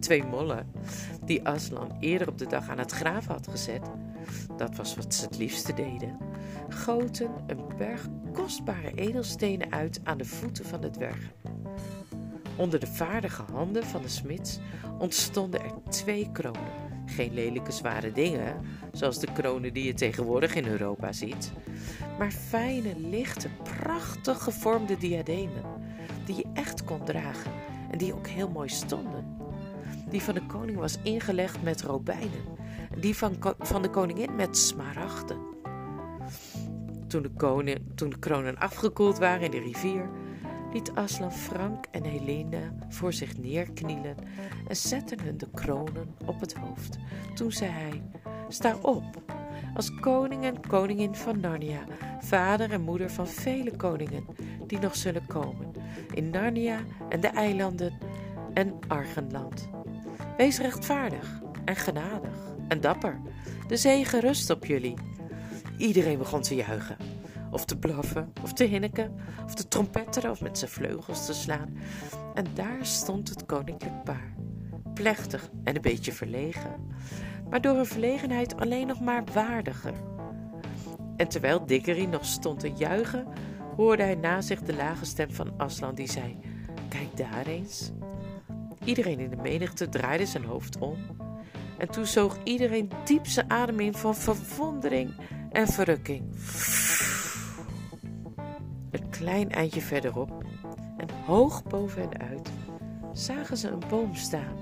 Twee 0.00 0.24
mollen, 0.24 0.72
die 1.24 1.48
Aslan 1.48 1.96
eerder 2.00 2.28
op 2.28 2.38
de 2.38 2.46
dag 2.46 2.68
aan 2.68 2.78
het 2.78 2.92
graven 2.92 3.32
had 3.32 3.48
gezet, 3.48 3.90
dat 4.56 4.76
was 4.76 4.96
wat 4.96 5.14
ze 5.14 5.24
het 5.24 5.38
liefste 5.38 5.74
deden, 5.74 6.16
goten 6.68 7.30
een 7.46 7.76
berg 7.76 8.08
kostbare 8.32 8.94
edelstenen 8.94 9.72
uit 9.72 10.00
aan 10.04 10.18
de 10.18 10.24
voeten 10.24 10.64
van 10.64 10.80
de 10.80 10.90
dwergen. 10.90 11.30
Onder 12.56 12.80
de 12.80 12.86
vaardige 12.86 13.42
handen 13.42 13.84
van 13.84 14.02
de 14.02 14.08
smids 14.08 14.58
ontstonden 14.98 15.60
er 15.60 15.72
twee 15.88 16.32
kronen. 16.32 16.86
Geen 17.06 17.34
lelijke 17.34 17.72
zware 17.72 18.12
dingen, 18.12 18.56
zoals 18.92 19.18
de 19.18 19.32
kronen 19.32 19.72
die 19.72 19.84
je 19.84 19.94
tegenwoordig 19.94 20.54
in 20.54 20.66
Europa 20.66 21.12
ziet, 21.12 21.52
maar 22.18 22.30
fijne, 22.30 22.98
lichte, 22.98 23.48
prachtig 23.62 24.42
gevormde 24.42 24.96
diademen, 24.96 25.62
die 26.24 26.36
je 26.36 26.44
echt 26.54 26.84
kon 26.84 27.04
dragen 27.04 27.52
en 27.90 27.98
die 27.98 28.14
ook 28.14 28.26
heel 28.26 28.48
mooi 28.48 28.68
stonden. 28.68 29.36
Die 30.10 30.22
van 30.22 30.34
de 30.34 30.46
koning 30.46 30.78
was 30.78 30.98
ingelegd 31.02 31.62
met 31.62 31.82
robijnen, 31.82 32.44
en 32.90 33.00
die 33.00 33.16
van, 33.16 33.36
van 33.58 33.82
de 33.82 33.90
koningin 33.90 34.34
met 34.34 34.56
smaragden. 34.56 35.57
Toen 37.08 37.22
de, 37.22 37.30
koning, 37.30 37.78
toen 37.94 38.10
de 38.10 38.18
kronen 38.18 38.58
afgekoeld 38.58 39.18
waren 39.18 39.44
in 39.44 39.50
de 39.50 39.58
rivier, 39.58 40.08
liet 40.72 40.94
Aslan 40.94 41.32
Frank 41.32 41.86
en 41.90 42.04
Helena 42.04 42.72
voor 42.88 43.12
zich 43.12 43.38
neerknielen 43.38 44.16
en 44.68 44.76
zetten 44.76 45.20
hun 45.20 45.38
de 45.38 45.48
kronen 45.54 46.14
op 46.26 46.40
het 46.40 46.54
hoofd. 46.54 46.98
Toen 47.34 47.52
zei 47.52 47.70
hij: 47.70 48.02
Sta 48.48 48.76
op, 48.82 49.04
als 49.74 49.94
koning 50.00 50.44
en 50.44 50.66
koningin 50.66 51.14
van 51.14 51.40
Narnia, 51.40 51.84
vader 52.20 52.72
en 52.72 52.80
moeder 52.80 53.10
van 53.10 53.26
vele 53.26 53.76
koningen 53.76 54.24
die 54.66 54.78
nog 54.78 54.96
zullen 54.96 55.26
komen, 55.26 55.72
in 56.14 56.30
Narnia 56.30 56.78
en 57.08 57.20
de 57.20 57.28
eilanden 57.28 57.92
en 58.54 58.74
Argenland. 58.88 59.68
Wees 60.36 60.58
rechtvaardig 60.58 61.40
en 61.64 61.76
genadig 61.76 62.54
en 62.68 62.80
dapper. 62.80 63.20
De 63.68 63.76
zegen 63.76 64.20
rust 64.20 64.50
op 64.50 64.64
jullie. 64.64 65.07
Iedereen 65.78 66.18
begon 66.18 66.42
te 66.42 66.54
juichen 66.54 66.96
of 67.50 67.64
te 67.64 67.78
blaffen, 67.78 68.32
of 68.42 68.52
te 68.52 68.64
hinniken, 68.64 69.14
of 69.44 69.54
te 69.54 69.68
trompetteren, 69.68 70.30
of 70.30 70.40
met 70.40 70.58
zijn 70.58 70.70
vleugels 70.70 71.26
te 71.26 71.32
slaan. 71.32 71.76
En 72.34 72.46
daar 72.54 72.86
stond 72.86 73.28
het 73.28 73.46
koninklijk 73.46 74.04
paar, 74.04 74.34
plechtig 74.94 75.50
en 75.64 75.76
een 75.76 75.82
beetje 75.82 76.12
verlegen, 76.12 76.74
maar 77.50 77.60
door 77.60 77.76
een 77.76 77.86
verlegenheid 77.86 78.56
alleen 78.60 78.86
nog 78.86 79.00
maar 79.00 79.24
waardiger. 79.32 79.94
En 81.16 81.28
terwijl 81.28 81.66
Diggory 81.66 82.04
nog 82.04 82.24
stond 82.24 82.60
te 82.60 82.72
juichen, 82.72 83.26
hoorde 83.76 84.02
hij 84.02 84.14
na 84.14 84.40
zich 84.40 84.62
de 84.62 84.74
lage 84.74 85.04
stem 85.04 85.30
van 85.30 85.52
Aslan 85.56 85.94
die 85.94 86.10
zei: 86.10 86.38
Kijk 86.88 87.16
daar 87.16 87.46
eens. 87.46 87.90
Iedereen 88.84 89.18
in 89.18 89.30
de 89.30 89.36
menigte 89.36 89.88
draaide 89.88 90.26
zijn 90.26 90.44
hoofd 90.44 90.78
om. 90.78 90.96
En 91.78 91.90
toen 91.90 92.06
zoog 92.06 92.38
iedereen 92.44 92.90
diep 93.04 93.26
zijn 93.26 93.50
adem 93.50 93.80
in 93.80 93.94
van 93.94 94.16
verwondering 94.16 95.14
en 95.50 95.68
verrukking 95.68 96.22
klein 99.18 99.50
eindje 99.50 99.80
verderop 99.80 100.44
en 100.96 101.08
hoog 101.26 101.64
boven 101.64 102.00
hen 102.00 102.20
uit 102.20 102.50
zagen 103.12 103.56
ze 103.56 103.68
een 103.68 103.82
boom 103.88 104.14
staan, 104.14 104.56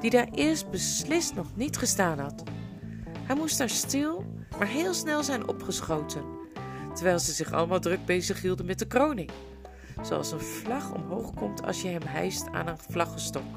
die 0.00 0.10
daar 0.10 0.28
eerst 0.34 0.70
beslist 0.70 1.34
nog 1.34 1.56
niet 1.56 1.76
gestaan 1.76 2.18
had. 2.18 2.42
Hij 3.18 3.36
moest 3.36 3.58
daar 3.58 3.68
stil, 3.68 4.24
maar 4.58 4.66
heel 4.66 4.94
snel 4.94 5.22
zijn 5.22 5.48
opgeschoten, 5.48 6.22
terwijl 6.94 7.18
ze 7.18 7.32
zich 7.32 7.52
allemaal 7.52 7.80
druk 7.80 8.04
bezig 8.04 8.40
hielden 8.40 8.66
met 8.66 8.78
de 8.78 8.86
kroning, 8.86 9.30
zoals 10.02 10.32
een 10.32 10.40
vlag 10.40 10.92
omhoog 10.94 11.34
komt 11.34 11.62
als 11.62 11.82
je 11.82 11.88
hem 11.88 12.06
hijst 12.06 12.48
aan 12.52 12.66
een 12.66 12.78
vlaggenstok. 12.78 13.56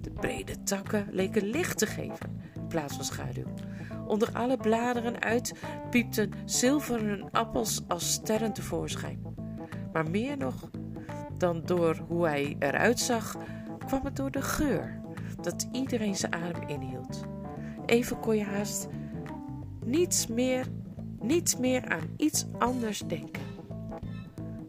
De 0.00 0.10
brede 0.10 0.62
takken 0.62 1.06
leken 1.10 1.44
licht 1.44 1.78
te 1.78 1.86
geven 1.86 2.40
in 2.54 2.66
plaats 2.66 2.94
van 2.94 3.04
schaduw. 3.04 3.54
Onder 4.06 4.30
alle 4.32 4.56
bladeren 4.56 5.22
uit 5.22 5.52
piepten 5.90 6.32
zilveren 6.44 7.28
appels 7.30 7.82
als 7.88 8.12
sterren 8.12 8.52
tevoorschijn. 8.52 9.22
Maar 9.92 10.10
meer 10.10 10.36
nog 10.36 10.70
dan 11.38 11.62
door 11.64 11.96
hoe 12.08 12.26
hij 12.26 12.56
eruit 12.58 13.00
zag, 13.00 13.36
kwam 13.86 14.04
het 14.04 14.16
door 14.16 14.30
de 14.30 14.42
geur 14.42 15.00
dat 15.40 15.68
iedereen 15.72 16.16
zijn 16.16 16.34
adem 16.34 16.68
inhield. 16.68 17.24
Even 17.86 18.20
kon 18.20 18.36
je 18.36 18.44
haast 18.44 18.88
niets 19.84 20.26
meer, 20.26 20.66
niets 21.20 21.56
meer 21.56 21.88
aan 21.88 22.08
iets 22.16 22.46
anders 22.58 22.98
denken. 22.98 23.42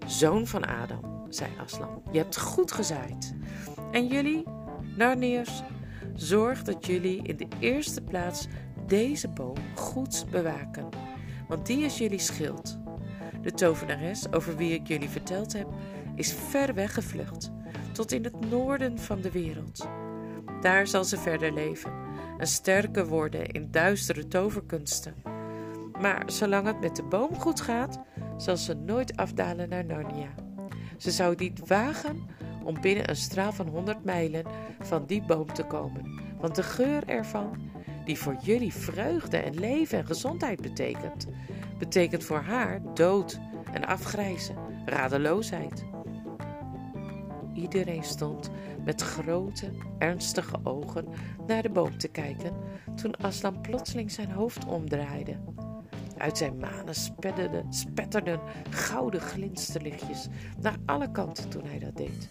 Zoon 0.05 0.47
van 0.47 0.65
Adam, 0.65 1.25
zei 1.29 1.51
Aslan, 1.63 2.01
je 2.11 2.17
hebt 2.17 2.37
goed 2.37 2.71
gezaaid. 2.71 3.35
En 3.91 4.07
jullie, 4.07 4.43
Narniërs, 4.95 5.63
zorg 6.13 6.63
dat 6.63 6.85
jullie 6.85 7.21
in 7.21 7.37
de 7.37 7.47
eerste 7.59 8.01
plaats 8.01 8.47
deze 8.87 9.27
boom 9.27 9.57
goed 9.75 10.25
bewaken, 10.31 10.89
want 11.47 11.65
die 11.65 11.85
is 11.85 11.97
jullie 11.97 12.19
schild. 12.19 12.77
De 13.41 13.51
tovenares, 13.51 14.31
over 14.31 14.55
wie 14.55 14.73
ik 14.73 14.87
jullie 14.87 15.09
verteld 15.09 15.53
heb, 15.53 15.67
is 16.15 16.33
ver 16.33 16.73
weg 16.73 16.93
gevlucht, 16.93 17.51
tot 17.91 18.11
in 18.11 18.23
het 18.23 18.49
noorden 18.49 18.99
van 18.99 19.21
de 19.21 19.31
wereld. 19.31 19.87
Daar 20.61 20.87
zal 20.87 21.03
ze 21.03 21.17
verder 21.17 21.53
leven 21.53 21.91
en 22.37 22.47
sterker 22.47 23.07
worden 23.07 23.47
in 23.47 23.71
duistere 23.71 24.27
toverkunsten. 24.27 25.13
Maar 26.01 26.23
zolang 26.25 26.65
het 26.65 26.79
met 26.79 26.95
de 26.95 27.03
boom 27.03 27.35
goed 27.35 27.61
gaat, 27.61 27.99
zal 28.37 28.57
ze 28.57 28.73
nooit 28.73 29.17
afdalen 29.17 29.69
naar 29.69 29.85
Narnia. 29.85 30.33
Ze 30.97 31.11
zou 31.11 31.35
niet 31.37 31.67
wagen 31.67 32.25
om 32.63 32.81
binnen 32.81 33.09
een 33.09 33.15
straal 33.15 33.51
van 33.51 33.67
honderd 33.67 34.03
mijlen 34.03 34.45
van 34.79 35.05
die 35.05 35.23
boom 35.25 35.53
te 35.53 35.63
komen, 35.63 36.21
want 36.39 36.55
de 36.55 36.63
geur 36.63 37.07
ervan 37.07 37.66
die 38.07 38.17
voor 38.17 38.35
jullie 38.41 38.73
vreugde 38.73 39.37
en 39.37 39.53
leven 39.53 39.97
en 39.97 40.05
gezondheid 40.05 40.61
betekent, 40.61 41.27
betekent 41.77 42.23
voor 42.23 42.39
haar 42.39 42.81
dood 42.93 43.39
en 43.73 43.85
afgrijzen, 43.85 44.55
radeloosheid. 44.85 45.85
Iedereen 47.53 48.03
stond 48.03 48.49
met 48.85 49.01
grote, 49.01 49.71
ernstige 49.97 50.59
ogen 50.63 51.07
naar 51.47 51.61
de 51.61 51.69
boom 51.69 51.97
te 51.97 52.07
kijken 52.07 52.53
toen 52.95 53.15
Aslan 53.15 53.61
plotseling 53.61 54.11
zijn 54.11 54.31
hoofd 54.31 54.65
omdraaide. 54.65 55.37
Uit 56.17 56.37
zijn 56.37 56.57
manen 56.57 56.95
spetterden, 56.95 57.73
spetterden 57.73 58.39
gouden 58.69 59.21
glinsterlichtjes 59.21 60.27
naar 60.59 60.75
alle 60.85 61.11
kanten 61.11 61.49
toen 61.49 61.65
hij 61.65 61.79
dat 61.79 61.97
deed. 61.97 62.27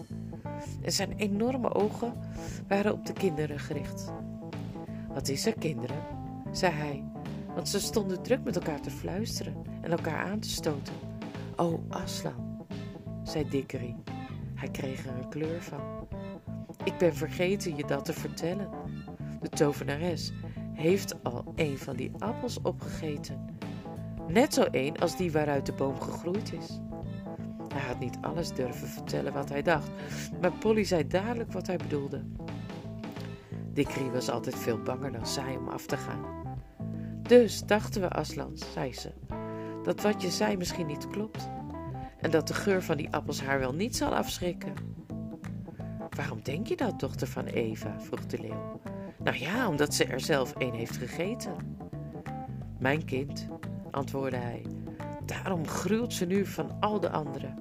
En 0.82 0.92
zijn 0.92 1.12
enorme 1.16 1.74
ogen 1.74 2.12
waren 2.68 2.92
op 2.92 3.06
de 3.06 3.12
kinderen 3.12 3.58
gericht. 3.58 4.12
Wat 5.16 5.28
is 5.28 5.46
er, 5.46 5.58
kinderen? 5.58 5.96
zei 6.52 6.72
hij, 6.72 7.04
want 7.54 7.68
ze 7.68 7.80
stonden 7.80 8.22
druk 8.22 8.44
met 8.44 8.56
elkaar 8.56 8.80
te 8.80 8.90
fluisteren 8.90 9.54
en 9.80 9.90
elkaar 9.90 10.24
aan 10.24 10.38
te 10.38 10.48
stoten. 10.48 10.94
Oh, 11.56 11.90
Aslan, 11.90 12.66
zei 13.22 13.48
Dikkerie. 13.48 13.96
Hij 14.54 14.70
kreeg 14.70 15.06
er 15.06 15.14
een 15.14 15.28
kleur 15.28 15.62
van. 15.62 16.08
Ik 16.84 16.98
ben 16.98 17.14
vergeten 17.14 17.76
je 17.76 17.84
dat 17.84 18.04
te 18.04 18.12
vertellen. 18.12 18.68
De 19.40 19.48
tovenares 19.48 20.32
heeft 20.74 21.24
al 21.24 21.52
een 21.54 21.78
van 21.78 21.96
die 21.96 22.12
appels 22.18 22.60
opgegeten. 22.62 23.44
Net 24.28 24.54
zo 24.54 24.64
een 24.70 24.98
als 24.98 25.16
die 25.16 25.32
waaruit 25.32 25.66
de 25.66 25.72
boom 25.72 26.00
gegroeid 26.00 26.52
is. 26.52 26.80
Hij 27.68 27.82
had 27.86 27.98
niet 27.98 28.18
alles 28.20 28.52
durven 28.52 28.88
vertellen 28.88 29.32
wat 29.32 29.48
hij 29.48 29.62
dacht, 29.62 29.90
maar 30.40 30.52
Polly 30.52 30.84
zei 30.84 31.06
dadelijk 31.06 31.52
wat 31.52 31.66
hij 31.66 31.76
bedoelde. 31.76 32.22
Dikri 33.76 34.10
was 34.10 34.30
altijd 34.30 34.56
veel 34.56 34.82
banger 34.82 35.12
dan 35.12 35.26
zij 35.26 35.56
om 35.56 35.68
af 35.68 35.86
te 35.86 35.96
gaan. 35.96 36.24
Dus 37.22 37.60
dachten 37.60 38.00
we, 38.00 38.08
Aslan, 38.08 38.56
zei 38.72 38.94
ze, 38.94 39.12
dat 39.82 40.02
wat 40.02 40.22
je 40.22 40.30
zei 40.30 40.56
misschien 40.56 40.86
niet 40.86 41.08
klopt. 41.08 41.48
En 42.20 42.30
dat 42.30 42.48
de 42.48 42.54
geur 42.54 42.82
van 42.82 42.96
die 42.96 43.10
appels 43.10 43.42
haar 43.42 43.58
wel 43.58 43.74
niet 43.74 43.96
zal 43.96 44.14
afschrikken. 44.14 44.74
Waarom 46.10 46.42
denk 46.42 46.66
je 46.66 46.76
dat, 46.76 47.00
dochter 47.00 47.26
van 47.26 47.44
Eva? 47.44 48.00
vroeg 48.00 48.26
de 48.26 48.40
leeuw. 48.40 48.80
Nou 49.18 49.36
ja, 49.36 49.68
omdat 49.68 49.94
ze 49.94 50.04
er 50.04 50.20
zelf 50.20 50.52
een 50.58 50.74
heeft 50.74 50.96
gegeten. 50.96 51.54
Mijn 52.78 53.04
kind, 53.04 53.48
antwoordde 53.90 54.36
hij, 54.36 54.66
daarom 55.24 55.68
gruwt 55.68 56.12
ze 56.12 56.26
nu 56.26 56.46
van 56.46 56.80
al 56.80 57.00
de 57.00 57.10
anderen. 57.10 57.54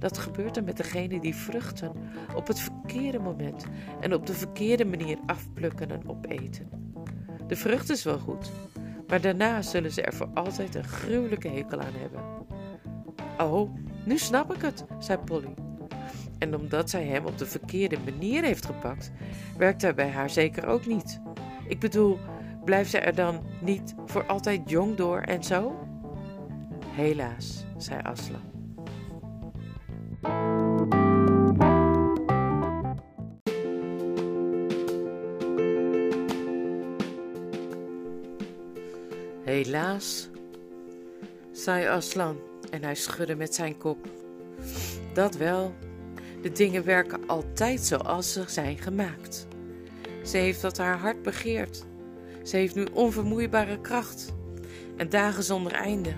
Dat 0.00 0.18
gebeurt 0.18 0.56
er 0.56 0.64
met 0.64 0.76
degenen 0.76 1.20
die 1.20 1.34
vruchten 1.34 1.92
op 2.34 2.46
het 2.46 2.60
verkeerde 2.60 3.18
moment 3.18 3.64
en 4.00 4.14
op 4.14 4.26
de 4.26 4.34
verkeerde 4.34 4.84
manier 4.84 5.18
afplukken 5.26 5.90
en 5.90 6.08
opeten. 6.08 6.68
De 7.46 7.56
vrucht 7.56 7.90
is 7.90 8.04
wel 8.04 8.18
goed, 8.18 8.50
maar 9.08 9.20
daarna 9.20 9.62
zullen 9.62 9.92
ze 9.92 10.02
er 10.02 10.14
voor 10.14 10.28
altijd 10.34 10.74
een 10.74 10.84
gruwelijke 10.84 11.48
hekel 11.48 11.80
aan 11.80 11.94
hebben. 11.94 12.22
Oh, 13.38 13.70
nu 14.04 14.18
snap 14.18 14.54
ik 14.54 14.62
het, 14.62 14.84
zei 14.98 15.18
Polly. 15.18 15.54
En 16.38 16.56
omdat 16.56 16.90
zij 16.90 17.04
hem 17.04 17.26
op 17.26 17.38
de 17.38 17.46
verkeerde 17.46 17.96
manier 18.04 18.42
heeft 18.42 18.66
gepakt, 18.66 19.12
werkt 19.56 19.82
hij 19.82 19.94
bij 19.94 20.10
haar 20.10 20.30
zeker 20.30 20.66
ook 20.66 20.86
niet. 20.86 21.20
Ik 21.68 21.80
bedoel, 21.80 22.18
blijft 22.64 22.90
zij 22.90 23.04
er 23.04 23.14
dan 23.14 23.40
niet 23.60 23.94
voor 24.06 24.26
altijd 24.26 24.70
jong 24.70 24.96
door 24.96 25.20
en 25.20 25.42
zo? 25.42 25.88
Helaas, 26.86 27.64
zei 27.76 28.00
Aslan. 28.02 28.49
Helaas, 39.90 40.28
zei 41.52 41.86
Aslan 41.86 42.36
en 42.70 42.82
hij 42.82 42.94
schudde 42.94 43.34
met 43.34 43.54
zijn 43.54 43.76
kop. 43.76 44.08
Dat 45.14 45.36
wel, 45.36 45.74
de 46.42 46.52
dingen 46.52 46.84
werken 46.84 47.26
altijd 47.26 47.80
zoals 47.80 48.32
ze 48.32 48.44
zijn 48.46 48.78
gemaakt. 48.78 49.46
Ze 50.24 50.36
heeft 50.36 50.62
wat 50.62 50.78
haar 50.78 50.98
hart 50.98 51.22
begeert. 51.22 51.84
Ze 52.44 52.56
heeft 52.56 52.74
nu 52.74 52.86
onvermoeibare 52.92 53.80
kracht 53.80 54.32
en 54.96 55.08
dagen 55.08 55.42
zonder 55.42 55.72
einde, 55.72 56.12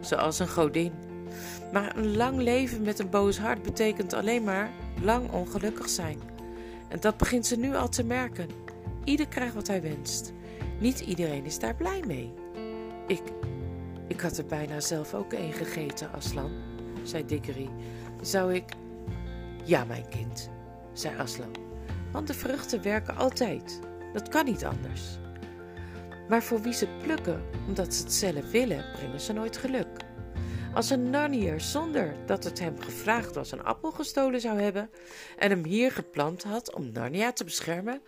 zoals 0.00 0.38
een 0.38 0.48
godin. 0.48 0.92
Maar 1.72 1.96
een 1.96 2.16
lang 2.16 2.40
leven 2.40 2.82
met 2.82 2.98
een 2.98 3.10
boos 3.10 3.38
hart 3.38 3.62
betekent 3.62 4.12
alleen 4.12 4.44
maar 4.44 4.70
lang 5.02 5.32
ongelukkig 5.32 5.88
zijn. 5.88 6.20
En 6.88 7.00
dat 7.00 7.16
begint 7.16 7.46
ze 7.46 7.56
nu 7.56 7.74
al 7.74 7.88
te 7.88 8.04
merken. 8.04 8.48
Ieder 9.04 9.28
krijgt 9.28 9.54
wat 9.54 9.66
hij 9.66 9.82
wenst. 9.82 10.32
Niet 10.80 11.00
iedereen 11.00 11.44
is 11.44 11.58
daar 11.58 11.74
blij 11.74 12.02
mee. 12.06 12.32
Ik, 13.08 13.22
ik 14.08 14.20
had 14.20 14.38
er 14.38 14.46
bijna 14.46 14.80
zelf 14.80 15.14
ook 15.14 15.32
een 15.32 15.52
gegeten, 15.52 16.12
Aslan, 16.12 16.52
zei 17.02 17.24
Dikkerie. 17.24 17.70
Zou 18.20 18.54
ik... 18.54 18.64
Ja, 19.64 19.84
mijn 19.84 20.08
kind, 20.08 20.50
zei 20.92 21.18
Aslan. 21.18 21.54
Want 22.12 22.26
de 22.26 22.34
vruchten 22.34 22.82
werken 22.82 23.16
altijd. 23.16 23.80
Dat 24.12 24.28
kan 24.28 24.44
niet 24.44 24.64
anders. 24.64 25.18
Maar 26.28 26.42
voor 26.42 26.60
wie 26.60 26.72
ze 26.72 26.88
plukken, 27.02 27.42
omdat 27.66 27.94
ze 27.94 28.02
het 28.02 28.12
zelf 28.12 28.50
willen, 28.50 28.84
brengen 28.92 29.20
ze 29.20 29.32
nooit 29.32 29.56
geluk. 29.56 29.88
Als 30.74 30.90
een 30.90 31.10
Narnier 31.10 31.60
zonder 31.60 32.14
dat 32.26 32.44
het 32.44 32.58
hem 32.58 32.80
gevraagd 32.80 33.34
was 33.34 33.52
een 33.52 33.64
appel 33.64 33.90
gestolen 33.90 34.40
zou 34.40 34.60
hebben 34.60 34.90
en 35.38 35.50
hem 35.50 35.64
hier 35.64 35.92
geplant 35.92 36.42
had 36.42 36.74
om 36.74 36.92
Narnia 36.92 37.32
te 37.32 37.44
beschermen, 37.44 38.02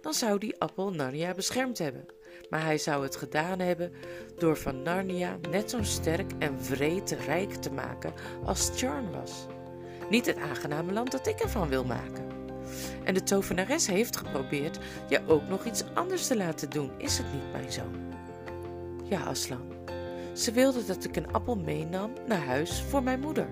dan 0.00 0.14
zou 0.14 0.38
die 0.38 0.60
appel 0.60 0.90
Narnia 0.90 1.34
beschermd 1.34 1.78
hebben. 1.78 2.06
Maar 2.50 2.64
hij 2.64 2.78
zou 2.78 3.02
het 3.02 3.16
gedaan 3.16 3.58
hebben 3.58 3.92
door 4.36 4.56
van 4.56 4.82
Narnia 4.82 5.36
net 5.50 5.70
zo 5.70 5.82
sterk 5.82 6.32
en 6.38 6.60
vreed 6.60 7.16
rijk 7.26 7.52
te 7.54 7.72
maken 7.72 8.12
als 8.44 8.70
Charn 8.74 9.10
was. 9.10 9.46
Niet 10.10 10.26
het 10.26 10.36
aangename 10.36 10.92
land 10.92 11.10
dat 11.10 11.26
ik 11.26 11.40
ervan 11.40 11.68
wil 11.68 11.84
maken. 11.84 12.26
En 13.04 13.14
de 13.14 13.22
tovenares 13.22 13.86
heeft 13.86 14.16
geprobeerd 14.16 14.78
je 15.08 15.20
ook 15.26 15.48
nog 15.48 15.64
iets 15.64 15.84
anders 15.94 16.26
te 16.26 16.36
laten 16.36 16.70
doen, 16.70 16.90
is 16.98 17.18
het 17.18 17.32
niet, 17.32 17.52
mijn 17.52 17.72
zoon? 17.72 17.94
Ja, 19.08 19.22
Aslan. 19.22 19.72
Ze 20.32 20.52
wilde 20.52 20.84
dat 20.84 21.04
ik 21.04 21.16
een 21.16 21.32
appel 21.32 21.56
meenam 21.56 22.12
naar 22.26 22.44
huis 22.44 22.82
voor 22.88 23.02
mijn 23.02 23.20
moeder. 23.20 23.48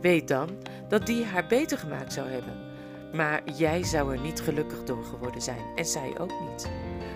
Weet 0.00 0.28
dan 0.28 0.48
dat 0.88 1.06
die 1.06 1.24
haar 1.24 1.46
beter 1.46 1.78
gemaakt 1.78 2.12
zou 2.12 2.28
hebben. 2.28 2.70
Maar 3.12 3.42
jij 3.50 3.84
zou 3.84 4.12
er 4.12 4.20
niet 4.20 4.40
gelukkig 4.40 4.84
door 4.84 5.04
geworden 5.04 5.42
zijn 5.42 5.64
en 5.76 5.84
zij 5.84 6.18
ook 6.18 6.40
niet. 6.40 6.70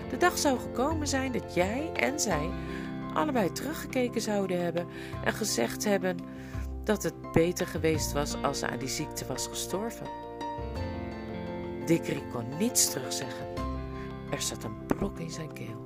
De 0.09 0.17
dag 0.17 0.37
zou 0.37 0.59
gekomen 0.59 1.07
zijn 1.07 1.31
dat 1.31 1.53
jij 1.53 1.91
en 1.93 2.19
zij 2.19 2.49
allebei 3.13 3.51
teruggekeken 3.51 4.21
zouden 4.21 4.61
hebben 4.61 4.87
en 5.23 5.33
gezegd 5.33 5.85
hebben 5.85 6.17
dat 6.83 7.03
het 7.03 7.31
beter 7.31 7.67
geweest 7.67 8.11
was 8.11 8.35
als 8.41 8.59
ze 8.59 8.67
aan 8.67 8.79
die 8.79 8.87
ziekte 8.87 9.25
was 9.25 9.47
gestorven. 9.47 10.07
Dikkerie 11.85 12.27
kon 12.31 12.57
niets 12.57 12.89
terugzeggen. 12.89 13.45
Er 14.31 14.41
zat 14.41 14.63
een 14.63 14.85
brok 14.85 15.19
in 15.19 15.29
zijn 15.29 15.53
keel. 15.53 15.81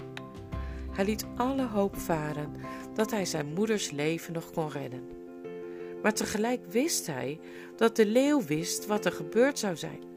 Hij 0.92 1.06
liet 1.06 1.26
alle 1.36 1.68
hoop 1.68 1.98
varen 1.98 2.56
dat 2.94 3.12
hij 3.12 3.26
zijn 3.26 3.54
moeders 3.54 3.92
leven 3.92 4.34
nog 4.34 4.52
kon 4.52 4.70
redden. 4.70 5.10
Maar 6.02 6.14
tegelijk 6.14 6.66
wist 6.66 7.08
hij 7.08 7.40
dat 7.76 7.96
de 7.96 8.06
leeuw 8.06 8.44
wist 8.44 8.86
wat 8.86 9.06
er 9.06 9.12
gebeurd 9.12 9.60
zou 9.60 9.76
zijn. 9.76 10.11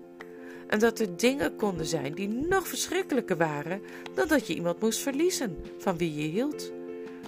En 0.66 0.78
dat 0.78 0.98
er 0.98 1.16
dingen 1.16 1.56
konden 1.56 1.86
zijn 1.86 2.14
die 2.14 2.28
nog 2.28 2.68
verschrikkelijker 2.68 3.36
waren 3.36 3.80
dan 4.14 4.28
dat 4.28 4.46
je 4.46 4.54
iemand 4.54 4.80
moest 4.80 4.98
verliezen 4.98 5.56
van 5.78 5.96
wie 5.96 6.14
je 6.14 6.28
hield, 6.28 6.72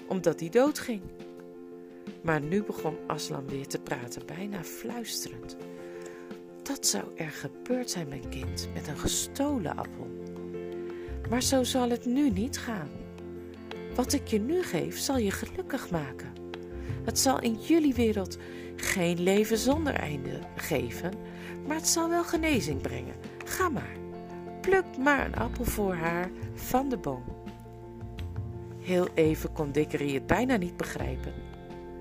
omdat 0.06 0.40
hij 0.40 0.48
doodging. 0.48 1.00
Maar 2.22 2.40
nu 2.40 2.62
begon 2.62 2.96
Aslan 3.06 3.48
weer 3.48 3.66
te 3.66 3.78
praten, 3.78 4.26
bijna 4.26 4.64
fluisterend. 4.64 5.56
Dat 6.62 6.86
zou 6.86 7.04
er 7.16 7.30
gebeurd 7.30 7.90
zijn, 7.90 8.08
mijn 8.08 8.28
kind, 8.28 8.68
met 8.74 8.88
een 8.88 8.98
gestolen 8.98 9.76
appel. 9.76 10.06
Maar 11.30 11.42
zo 11.42 11.64
zal 11.64 11.90
het 11.90 12.04
nu 12.04 12.30
niet 12.30 12.58
gaan. 12.58 12.90
Wat 13.94 14.12
ik 14.12 14.26
je 14.28 14.40
nu 14.40 14.62
geef, 14.62 14.98
zal 14.98 15.18
je 15.18 15.30
gelukkig 15.30 15.90
maken. 15.90 16.32
Het 17.04 17.18
zal 17.18 17.40
in 17.40 17.54
jullie 17.60 17.94
wereld 17.94 18.38
geen 18.76 19.20
leven 19.20 19.58
zonder 19.58 19.94
einde 19.94 20.38
geven, 20.56 21.12
maar 21.66 21.76
het 21.76 21.88
zal 21.88 22.08
wel 22.08 22.24
genezing 22.24 22.80
brengen. 22.80 23.14
Ga 23.44 23.68
maar, 23.68 23.96
pluk 24.60 24.84
maar 24.98 25.26
een 25.26 25.36
appel 25.36 25.64
voor 25.64 25.94
haar 25.94 26.30
van 26.54 26.88
de 26.88 26.96
boom. 26.96 27.24
Heel 28.80 29.08
even 29.14 29.52
kon 29.52 29.72
Dikkerie 29.72 30.14
het 30.14 30.26
bijna 30.26 30.56
niet 30.56 30.76
begrijpen. 30.76 31.32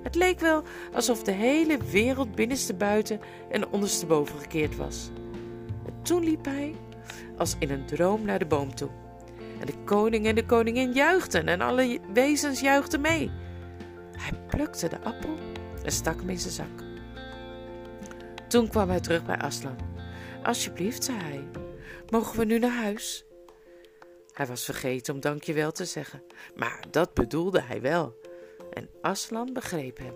Het 0.03 0.15
leek 0.15 0.39
wel 0.39 0.63
alsof 0.93 1.23
de 1.23 1.31
hele 1.31 1.77
wereld 1.91 2.35
binnenstebuiten 2.35 3.19
en 3.49 3.67
ondersteboven 3.67 4.39
gekeerd 4.39 4.75
was. 4.75 5.09
En 5.85 5.93
toen 6.01 6.23
liep 6.23 6.45
hij, 6.45 6.75
als 7.37 7.55
in 7.59 7.71
een 7.71 7.85
droom, 7.85 8.25
naar 8.25 8.39
de 8.39 8.45
boom 8.45 8.75
toe. 8.75 8.89
En 9.59 9.65
de 9.65 9.83
koning 9.85 10.25
en 10.25 10.35
de 10.35 10.45
koningin 10.45 10.91
juichten 10.91 11.47
en 11.47 11.61
alle 11.61 11.99
wezens 12.13 12.59
juichten 12.59 13.01
mee. 13.01 13.31
Hij 14.17 14.39
plukte 14.47 14.87
de 14.87 15.01
appel 15.01 15.37
en 15.83 15.91
stak 15.91 16.19
hem 16.19 16.29
in 16.29 16.39
zijn 16.39 16.53
zak. 16.53 16.83
Toen 18.47 18.67
kwam 18.67 18.89
hij 18.89 18.99
terug 18.99 19.25
bij 19.25 19.37
Aslan. 19.37 19.77
Alsjeblieft, 20.43 21.03
zei 21.03 21.17
hij, 21.17 21.47
mogen 22.09 22.39
we 22.39 22.45
nu 22.45 22.59
naar 22.59 22.81
huis? 22.81 23.25
Hij 24.31 24.45
was 24.45 24.65
vergeten 24.65 25.13
om 25.13 25.19
dankjewel 25.19 25.71
te 25.71 25.85
zeggen, 25.85 26.23
maar 26.55 26.83
dat 26.91 27.13
bedoelde 27.13 27.61
hij 27.61 27.81
wel. 27.81 28.19
En 28.73 28.89
Aslan 29.01 29.53
begreep 29.53 29.97
hem. 29.97 30.13